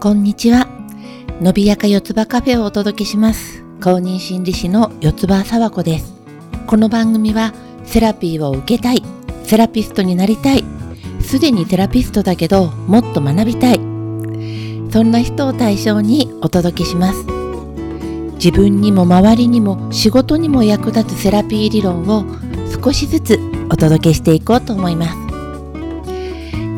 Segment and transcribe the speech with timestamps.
[0.00, 0.66] こんにちは。
[1.42, 3.62] のびやか四つ葉カフェをお届けします。
[3.82, 6.14] 公認心理師の四つ葉沢子です。
[6.66, 7.52] この番組は
[7.84, 9.02] セラピーを受けたい、
[9.44, 10.64] セラピストになりたい、
[11.20, 13.76] すでにセラピストだけどもっと学びたい。
[14.90, 17.26] そんな人を対象にお届けします。
[18.36, 22.24] 自分にも周りにも仕事にも役立つセラピー理論を
[22.82, 23.38] 少しずつ
[23.68, 25.16] お届けしていこうと思います。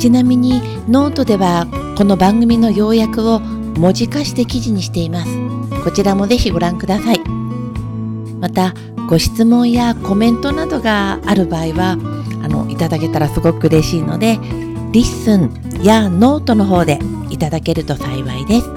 [0.00, 5.30] ちなみにノートではこの番組の要約を文字化して記事にしています。
[5.84, 7.20] こちらもぜひご覧ください。
[8.40, 8.74] また、
[9.08, 11.98] ご質問やコメントなどがある場合は、
[12.42, 14.38] あの、いただけたらすごく嬉しいので、
[14.92, 15.52] LISTEN
[15.82, 18.68] やノートの方でいただけると幸いです。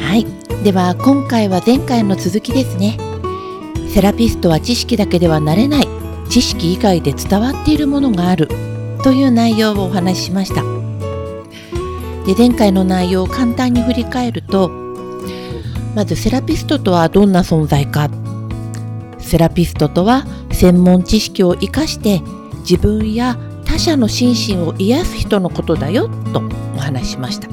[0.00, 0.64] はい。
[0.64, 3.11] では、今回は前回の続きですね。
[3.92, 5.88] セラピストは知識だけではなれない。
[6.30, 8.48] 知識以外で伝わっているものがある。
[9.02, 10.62] という内容をお話ししました。
[12.24, 14.70] で前回の内容を簡単に振り返ると
[15.94, 18.08] まずセラピストとはどんな存在か。
[19.18, 22.22] セラピストとは専門知識を生かして
[22.60, 23.36] 自分や
[23.66, 26.08] 他者の心身を癒す人のことだよ。
[26.32, 26.42] と
[26.76, 27.48] お話ししました。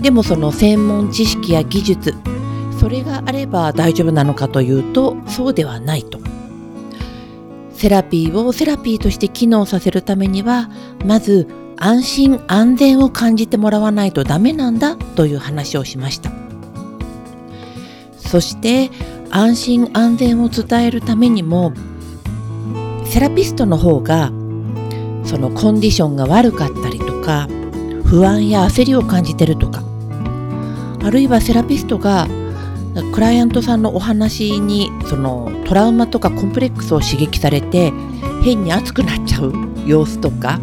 [0.00, 2.14] でもその専門知識や技術
[2.82, 6.18] それがあれば大丈夫なのかというとそうではないと。
[7.72, 10.68] セラピーをセラピーとして機能させるためには
[11.04, 16.32] まず安心安全を感じてもらわないとダメなんだという話をしました。
[18.16, 18.90] そして
[19.30, 21.72] 安心安全を伝えるためにも
[23.04, 24.32] セラピストの方が
[25.22, 27.46] そのコンディションが悪かったりとか
[28.04, 29.84] 不安や焦りを感じてるとか
[31.04, 32.26] あるいはセラピストが
[33.12, 37.92] クライアントさんのお話にそのトラウマとかコンプレックスを刺激されて
[38.44, 39.52] 変に熱くなっちゃう
[39.86, 40.60] 様子とか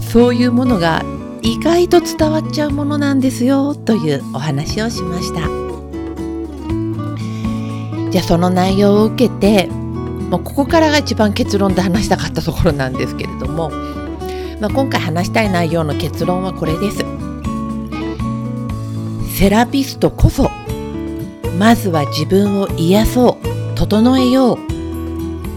[0.00, 1.04] そういうものが
[1.42, 5.66] 意外と伝わっちゃうものなんですよというお話をしました。
[8.10, 13.70] じゃあその内容を受けてもうここからが一番結論で話したかったところなんですけれども、
[14.60, 17.04] まあ、今回話したい内容の結論はこれです。
[19.38, 20.50] セラピストこそ
[21.58, 23.56] まずは自分を癒そう。
[23.76, 24.58] 整えよう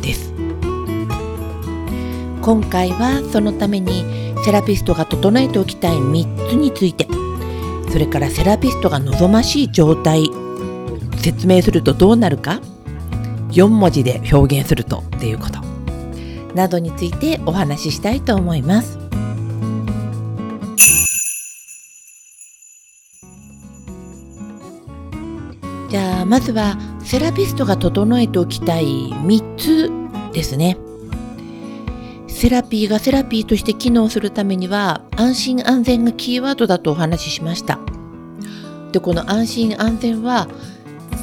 [0.04, 0.34] です。
[2.42, 4.04] 今回はそのために
[4.44, 7.08] セラピストが整えておきたい3つについて
[7.90, 10.30] それからセラピストが望ましい状態
[11.18, 12.62] 説明するとどうなるか
[13.50, 15.60] 4文字で表現するとっていうこと
[16.56, 18.99] などについてお話ししたいと思います。
[25.90, 29.92] じゃあまずはセラピストが整えておきたい3つ
[30.34, 30.78] ですね。
[32.28, 37.80] セラピーがセラピーとして機能するためには安心安全がキーワードだとお話ししました。
[38.92, 40.48] で、この安心安全は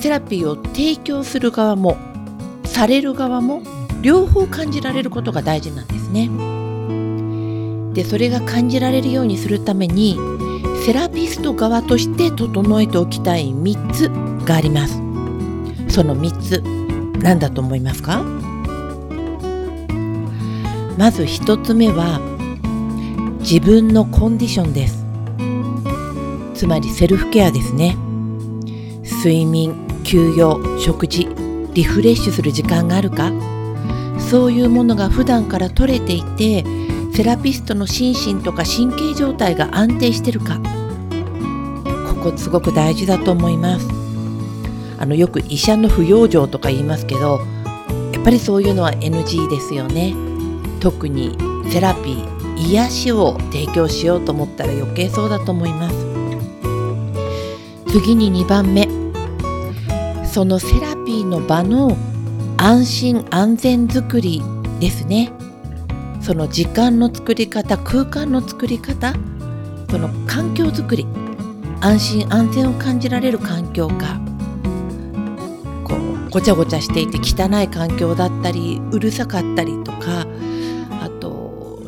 [0.00, 1.96] セラピーを提供する側も
[2.64, 3.62] される側も
[4.02, 6.28] 両方感じられることが大事なんですね。
[7.94, 10.18] で、それが感じられるようにするために
[10.84, 14.94] セラピスト側として整えておきたい3つがあります。
[15.88, 16.62] その3つ
[17.22, 18.22] 何だと思いますか？
[20.96, 22.20] まず1つ目は
[23.40, 25.04] 自分のコンディションです。
[26.54, 27.96] つまりセルフケアですね。
[29.22, 29.74] 睡眠
[30.04, 31.28] 休養食事
[31.74, 33.30] リフレッシュする時間があるか。
[34.18, 36.64] そういうものが普段から取れていて
[37.12, 40.58] セラピストの心身とか神経状態が安定してるか。
[42.22, 43.95] ここすごく大事だと思います。
[44.98, 47.40] あのよく医者の不養生とか言いますけど
[48.12, 50.14] やっぱりそういうのは NG ですよね。
[50.80, 51.36] 特に
[51.70, 55.96] セラピー癒しを提供しようと思ったら余計そうだと思います。
[57.88, 58.88] 次に2番目。
[60.24, 61.96] そのセラピーの場の
[62.56, 64.42] 安心安全づくり
[64.80, 65.32] ですね。
[66.20, 69.14] その時間の作り方空間の作り方
[69.88, 71.06] その環境づくり。
[71.80, 74.25] 安心安全を感じられる環境か。
[76.36, 80.26] ごちゃごちゃしていて汚い環境だったりうるさかったりとか
[81.00, 81.82] あと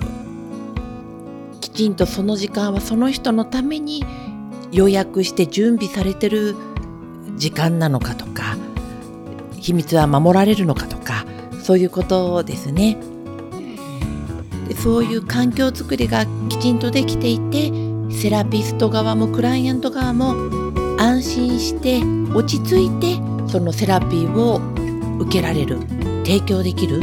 [1.61, 4.07] きちんとその時間はその人のために
[4.73, 6.57] 予約して準備されてる
[7.37, 8.57] 時間なのかとか
[9.59, 11.27] 秘密は守られるのかとか
[11.63, 12.97] そういうことですね。
[14.67, 17.71] でそういう環境づくりがきちんとできていて
[18.11, 20.33] セラピスト側もクライアント側も
[20.99, 22.01] 安心して
[22.35, 24.61] 落ち着いてそのセラピーを
[25.21, 25.81] 受けられる
[26.25, 27.01] 提供できる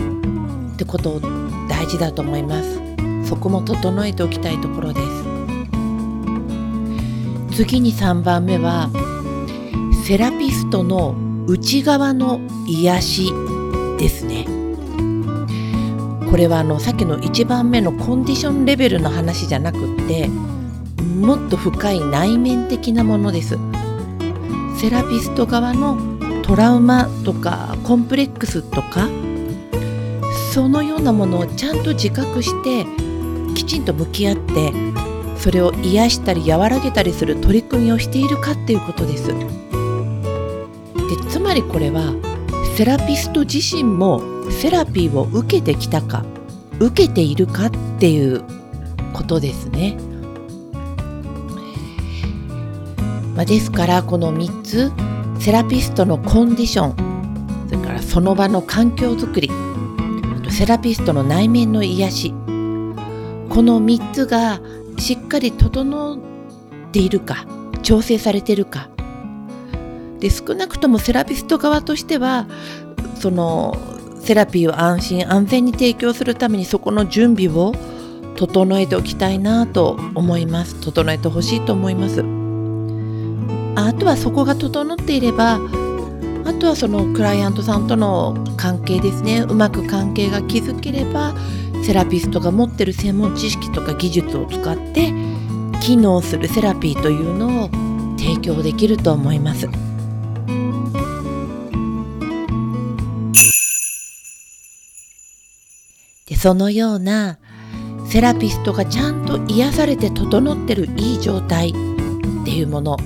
[0.73, 1.19] ってこと
[1.67, 2.79] 大事だと思います。
[3.27, 5.07] そこも整えておきたいところです。
[7.55, 8.89] 次に3番目は
[10.05, 11.15] セラピストの
[11.47, 13.33] 内側の癒し
[13.97, 14.45] ですね。
[16.29, 23.57] これはあのさっきの1番目のコンディションレベルの話じゃなくってもっと深い内面的なものです。
[24.77, 26.14] セラピスト側の
[26.45, 29.09] トラウマとかコンプレックスとか
[30.53, 32.85] そのようなものをちゃんと自覚して
[33.55, 34.71] きちんと向き合って
[35.37, 39.27] それを癒したり和らげたりする取り組みをしているかっていうことです。
[39.29, 39.35] で
[41.29, 42.13] つまりこれは
[42.77, 44.21] セラピスト自身も
[44.51, 46.23] セラピーを受けてきたか
[46.79, 48.43] 受けているかっていう
[49.13, 49.97] ことですね。
[53.35, 54.91] まあ、ですからこの3つ
[55.39, 59.51] セラピストのコンディションそれからその場の環境づくり
[60.49, 62.33] セラピストの内面の癒し。
[63.55, 64.59] この3つが
[64.97, 66.19] しっかり整っ
[66.91, 67.45] ているか
[67.83, 68.89] 調整されているか。
[70.19, 72.47] で少なくともセラピスト側としては
[73.17, 73.77] その
[74.19, 77.73] セラピーを安心安全に提供するためにそこの準備を
[78.35, 80.75] 整えておきたいなと思います。
[80.81, 82.34] 整えてほしいと思います。
[83.75, 85.59] あとはそこが整っていれば
[86.45, 91.33] あとはそのクライアントさんとの関係ですねうまく関係が築ければ
[91.83, 95.11] セラピストが持ってる専門知識とか技術を使って
[95.81, 97.69] 機能するセラピーというのを
[98.17, 99.69] 提供できると思います。
[106.27, 107.37] でそのような
[108.07, 111.73] セラピストがちゃんと癒されて整ってるいい状態っ
[112.45, 112.97] ていうもの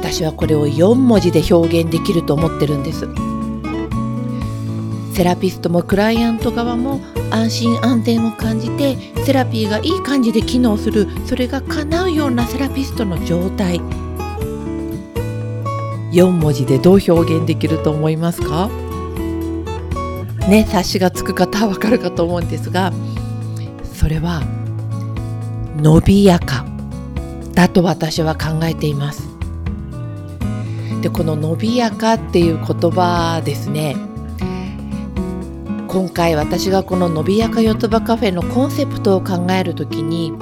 [0.00, 3.08] 私はこれを4文字で表現できると思ってるんです。
[5.14, 7.00] セラピストもクライアント側も
[7.30, 13.80] 安心安全を感じてセラピーがいい感じで機能するそれが叶うようなセラピストの状態。
[16.12, 18.70] 4文字でどう表現できると思いますか？
[20.48, 22.92] ね察しがつく方はわかるかと思うんですが
[23.92, 24.42] それは
[25.76, 26.64] 伸びやか
[27.52, 29.27] だと私は考えています。
[31.00, 33.96] でこの伸びやかっていう言葉ですね
[35.88, 40.34] 今回私がこの伸びやか四つ葉カフェのコンセプトを考える時に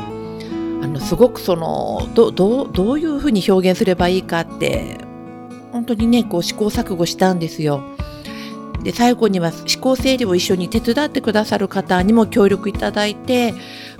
[0.82, 4.98] あのすごくそのどどどういうふうに表現すればいいかって
[5.72, 7.82] 本当にねこう試行錯誤したんですよ。
[8.82, 13.54] で最後には思考整理を一緒に手伝ってくださる方にも協力いただいて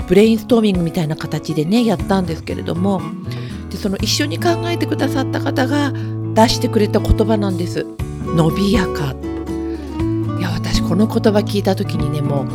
[0.07, 3.03] ブレインストーミングみたいな形でねやったんですけれども
[3.71, 5.93] でその一緒に考えてくださった方が
[6.37, 7.87] 出してくれた言葉なんです。
[8.25, 9.15] 伸びやか。
[10.39, 12.47] いや私この言葉聞いた時にねもう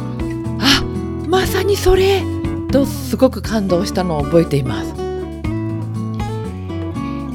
[0.62, 0.84] あ
[1.28, 2.24] まさにそれ。
[2.72, 4.94] とすごく感動したのを覚えています。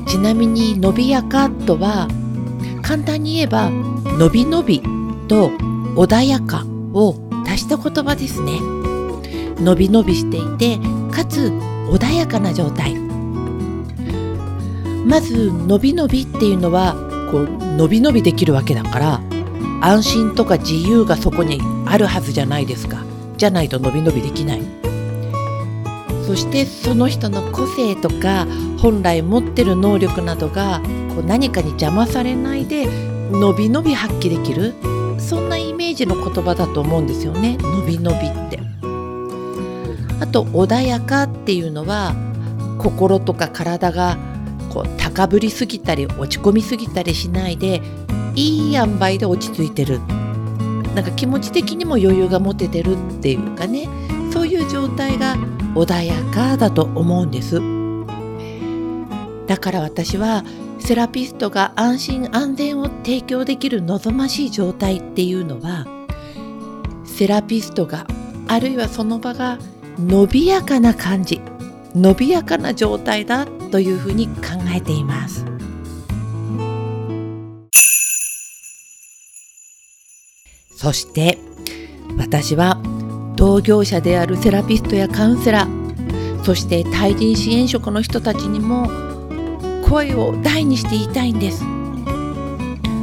[0.07, 2.09] ちなみに伸びやかとは
[2.81, 4.81] 簡単に言えば伸び伸び
[5.29, 5.51] と
[5.95, 6.65] 穏やか
[6.95, 7.17] を
[7.47, 8.59] 足した言葉ですね。
[9.61, 10.79] 伸び伸びしていて
[11.15, 11.53] かつ
[11.91, 13.06] 穏やかな状態。
[15.07, 16.95] まず伸び伸びっていうのは
[17.31, 19.21] こう伸び伸びできるわけだから
[19.81, 23.05] 安心とか自由がそこにあるはずじゃないですか。
[23.37, 24.63] じゃないと伸び伸びできない。
[26.27, 30.81] そしてその人の個性とか本来持ってる能力などが
[31.15, 32.87] こう何かに邪魔されないで
[33.31, 34.75] 伸び伸び発揮できる。
[35.19, 37.57] そんなイメージの言葉だと思うんですよね。
[37.61, 38.59] 伸び伸びって。
[40.21, 42.15] あと穏やかっていうのは
[42.79, 44.19] 心とか体が
[44.77, 47.81] こう高ぶりすぎたり落ち込みすぎたりしないで
[48.35, 50.01] いい塩梅で落ち着いてる。
[50.95, 53.89] なんか気持ち的にも余裕が持ててるっていうかね。
[54.31, 55.37] そういう状態が
[55.75, 57.59] 穏やかだと思うんです。
[59.47, 60.45] だから私は
[60.79, 65.87] セラピストが安心安全を提供できる望ましい状態っていうのは
[67.07, 68.07] セラピストが
[68.47, 69.59] あるいはその場が
[69.99, 71.41] 伸びやかな感じ
[71.95, 74.33] 伸びやかな状態だというふうに考
[74.75, 75.45] えています。
[80.77, 81.39] そして
[82.17, 82.79] 私は
[83.35, 88.89] 同業者であるセラピストやカウンセラーそして対人支援職の人たちにも
[89.83, 91.65] 声を大にして言いたいんです。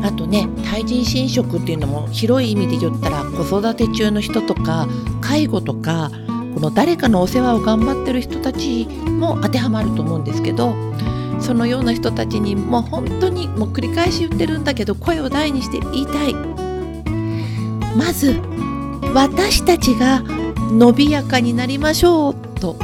[0.04, 4.88] あとね対人支援職っていうのも広い意味で言ったら子育て中の人とか
[5.22, 6.12] 介護とか
[6.54, 10.76] この誰かのお世話を頑張ってる人たちも当てはまると思うんですけど
[11.40, 16.34] そのような人たちにもう本当にもう繰り返し言ってるんだけど声を大にして言いたい。
[17.96, 18.40] まず
[19.14, 20.24] 私たちが
[20.72, 22.76] 伸びやかになりましょうと。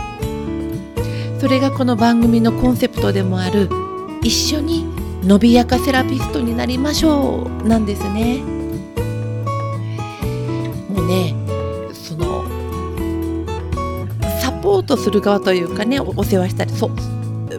[1.40, 3.70] それがこの番組のコンセプトでもある
[4.22, 4.86] 一緒に
[5.24, 8.44] 伸びやかセラピストになりましょうなんですね。
[10.90, 11.34] もうね
[14.62, 16.90] ポートする側というかねお世話したりそ,、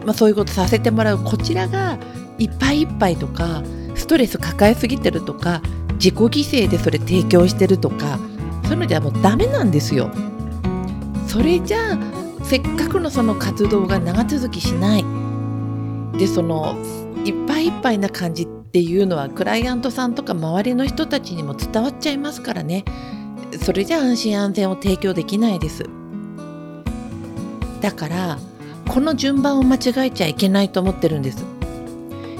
[0.05, 1.97] まあ、そういうことさせてもらうこちらが
[2.37, 3.63] いっぱいいっぱいとか
[3.95, 5.61] ストレス抱えすぎてるとか
[5.93, 8.17] 自己犠牲でそれ提供してるとか
[8.63, 10.09] そういうのじゃもうダメなんですよ。
[11.27, 11.99] それじゃあ
[12.43, 15.05] せっかくのその活動が長続きしない。
[16.17, 16.75] でその
[17.25, 22.85] いっぱいいっぱいな感じっていうのはクライアントさんとか周りの人たちにも伝わっちゃいますからね
[23.61, 25.83] それじゃ安心安全を提供できないです
[27.81, 28.37] だから
[28.87, 31.43] この順番を間違えちゃいけないと思ってるんです。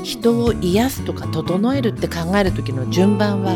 [0.04, 3.54] 人を癒すとか整えるって考える時の順番は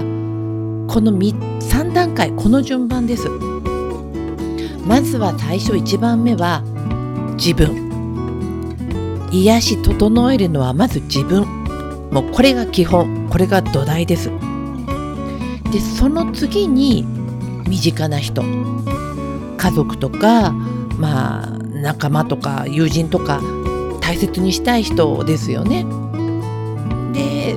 [0.87, 3.27] この3段階この順番です。
[4.85, 6.61] まずは最初1番目は
[7.37, 7.85] 自分。
[9.31, 11.43] 癒し整えるのはまず自分。
[12.11, 14.31] もうこれが基本これが土台です。
[15.71, 17.03] でその次に
[17.67, 18.43] 身近な人。
[19.57, 21.54] 家族とかまあ
[21.85, 23.41] 仲間とか友人とか
[24.01, 25.85] 大切にしたい人ですよね。
[27.13, 27.55] で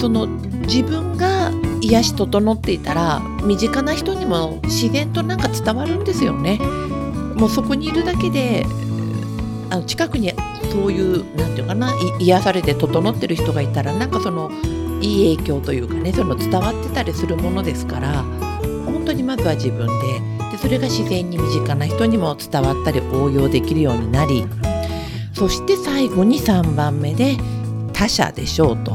[0.00, 0.28] その
[0.68, 1.50] 自分が
[1.80, 6.58] 癒し整っていたら身近な人にも自然となんか伝わるんですよね。
[7.34, 8.64] もうそこにいるだけで
[9.70, 10.32] あの近くに
[10.70, 14.52] そういう何て言うかな癒されて整ってる人がいたらなんかその
[15.00, 18.22] いい影響というかねその伝わってたりするものですから
[18.84, 24.46] 本当にまずは自分でそれが自然に身近な人にも伝わったり応用できるようになり
[25.32, 27.36] そして最後に3番目で
[27.92, 28.92] 他者でしょうと。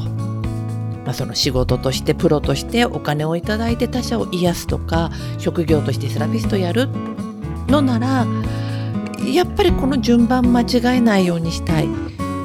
[1.05, 6.87] まあ、その仕事としてプロとしてお金をいただいて他者を癒すとか職業としてセラピストやる
[7.67, 8.25] のなら
[9.29, 11.89] やっぱりこの順番間違えないようにしたい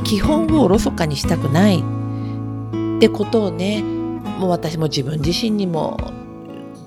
[0.04, 6.12] 基本をおろそかにしたくないってことをねもう私も自分自身にも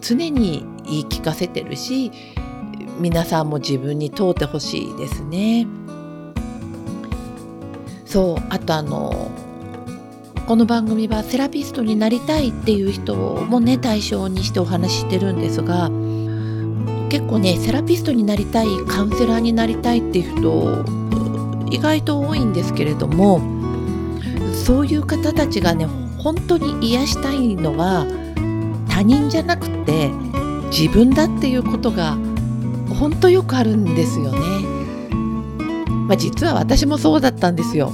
[0.01, 2.11] 常に言い聞かせてるし
[2.99, 5.65] 皆さんも自分に問うてほしいですね。
[8.05, 9.31] そうあとあの
[10.45, 15.89] この番組はセラピストになりたいっていう人もね対象にしてお話ししてるんですが
[17.07, 20.83] 結構ねセラピストになりたいカウンセラーになりたいっていう人
[21.71, 23.39] 意外と多いんですけれども
[24.53, 25.85] そういう方たちがね
[26.17, 28.05] 本当に癒したいのは
[28.89, 30.09] 他人じゃなくて
[30.71, 32.17] 自分だっていうことが
[32.97, 34.39] 本当よくあるんですよね。
[36.07, 37.91] まあ、実は私もそうだったんですよ。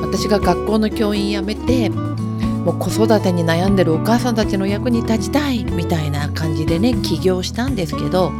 [0.00, 8.30] 私が学校の教員辞めてもう子育てに悩んでるお母さんたちの役に立ちたいみたいな感じでね起業したんですけど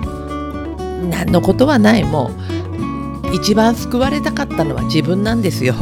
[1.11, 2.31] 何のことはないも
[3.31, 5.75] う一番救われたかったのは自分なんですよ。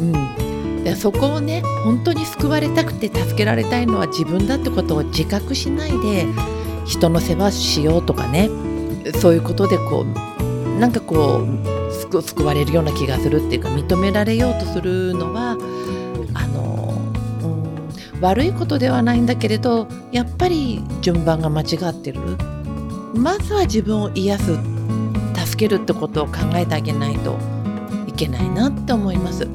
[0.00, 6.26] うん、そこをね本当に救われたくて助けられたいのは自分だってことを自覚しないで
[6.84, 8.50] 人の世話しようとかね。
[9.20, 15.58] そういうことでこうなんかこう救われるような気がするっていうか認められようとするのは
[16.32, 16.98] あの
[18.20, 22.20] 悪いことではないんだけれどやっぱり順番が間違ってる。
[23.14, 24.58] まずは自分を癒す
[25.46, 27.38] 助けるってことを考えてあげないと
[28.08, 29.46] いけないなって思います。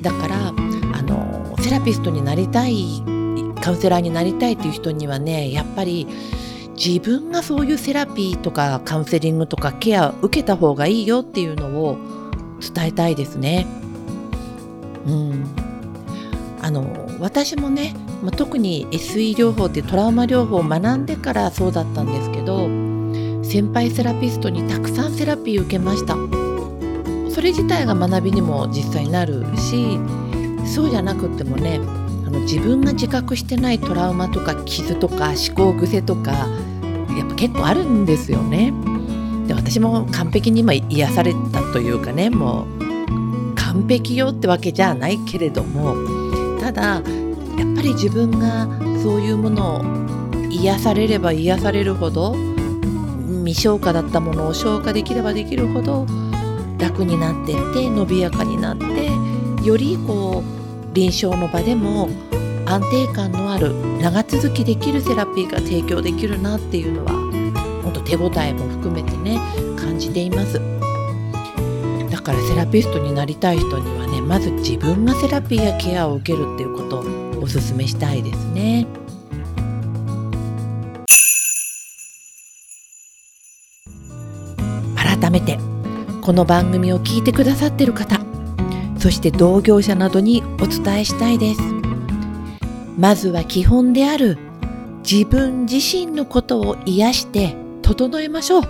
[0.00, 3.02] だからあのセラピストになりたい
[3.62, 6.06] カウンセラーになりたいっていう人にはねやっぱり
[6.74, 11.96] 自分がそういうセラピーとかカウンセリングとかケアを受けた方がいいよっていうのを
[12.60, 13.66] 伝えたいですね。
[15.06, 15.44] うん、
[16.60, 22.68] あの私もね、まあ、特に SE 療法ってトラウマ療法を学んでからそうだったんですけど
[23.44, 26.14] 先輩セラピストにたくさんセラピー受けました
[27.32, 29.98] それ自体が学びにも実際になるし
[30.64, 31.80] そうじゃなくってもね
[32.32, 36.32] の自分が自覚してないトラウマとか傷とか思考癖とか
[37.16, 38.72] やっぱ結構あるんですよね。
[39.46, 45.96] で私も完璧に今癒されたというかねもう完璧よってわけじゃないけれども
[46.60, 48.66] ただやっぱり自分が
[49.02, 52.36] そういうものを癒されれば癒されるほど
[53.44, 56.06] 未消化だったものを消化できればできるほど
[56.78, 59.10] 楽になってって伸びやかになって
[59.66, 60.61] よりこう
[60.92, 62.08] 臨床の場でも
[62.66, 67.12] 安定感のある長続きできるセラピーが提供できるなっていうのは
[67.82, 69.38] 本当手応えも含めてね
[69.76, 70.60] 感じています。
[72.10, 78.86] だからセラピストになりたい人にはねまず自分がセラピーやケアを受けるっていうことをおすすめしたいですね。
[84.94, 85.58] 改めて
[86.20, 88.21] この番組を聞いてくださってる方
[89.02, 91.60] そして同業者などにお伝えしたいです。
[92.96, 94.38] まずは基本である
[95.02, 98.62] 自分自身のことを癒して整えましょう。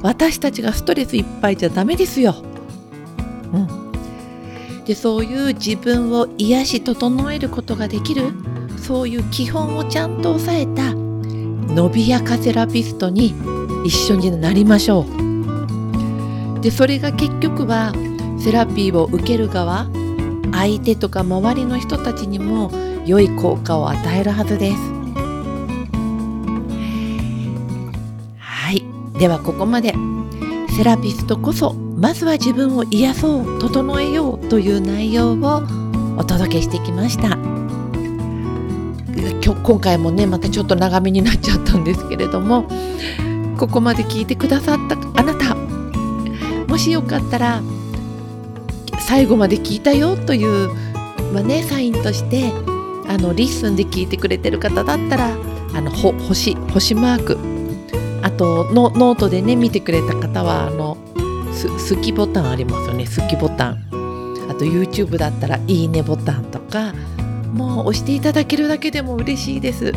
[0.00, 2.36] 私たちがストレスいっぱいじゃダメですよ。
[3.52, 4.84] うん。
[4.84, 8.30] でそういう自分を癒し整えることができる
[8.76, 13.34] そういう基本をちゃんと押さえた伸びやかセラピストに
[13.84, 16.60] 一緒になりましょう。
[16.60, 17.92] でそれが結局は
[18.40, 19.86] セラピーを受ける側
[20.52, 22.70] 相手とか周りの人たちにも
[23.04, 24.76] 良い効果を与えるはずです。
[28.38, 28.84] はい。
[29.18, 29.94] ではここまで。
[30.76, 35.62] セラピストこそまずは自分を癒そう整えようという内容を
[36.16, 37.36] お届けしてきました。
[39.44, 42.68] 今日今回もねまたちょっと長めになっちゃったんですけれども
[43.58, 45.54] ここまで聞いてくださったあなた
[46.68, 47.62] もしよかったら
[49.08, 50.68] 最後まで聞いたよという、
[51.32, 52.52] まあね、サインとして
[53.08, 55.34] あの LISTEN で聞いてくれてる方だったら
[55.74, 57.38] あの星星マーク
[58.22, 63.88] あとノートでね見てくれた方はあのスキボタンありますよねスキボタン。
[64.50, 66.92] あと YouTube だったらいいねボタンとか
[67.54, 69.94] もう押していただけるだけでも嬉しいです。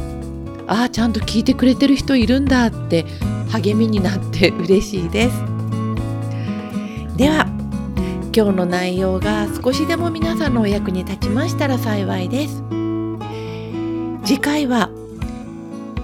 [0.68, 3.06] ああちゃんと聞いてくれてる人いるんだって
[3.50, 5.36] 励みになって嬉しいです。
[7.18, 7.46] では
[8.34, 12.64] 今日の内容が少しでも皆さんのお役に立ちましたら幸いです。
[14.24, 14.90] 次回は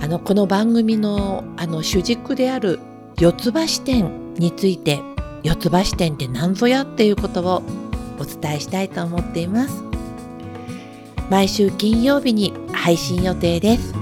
[0.01, 2.79] あのこの番組のあの主軸である
[3.19, 5.01] 四つ葉視点について
[5.43, 7.63] 四つ葉視点って何ぞやっていうことを
[8.19, 9.83] お伝えしたいと思っています。
[11.29, 13.93] 毎週金曜日に配信予定です。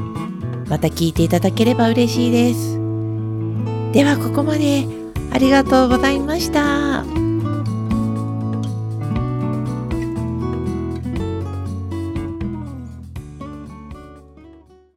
[0.68, 2.74] また聞いていただければ嬉しいです。
[3.94, 5.06] ではここまで。
[5.36, 7.25] ありがとうございました。